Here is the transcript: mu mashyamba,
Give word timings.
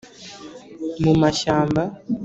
mu 1.03 1.13
mashyamba, 1.21 1.81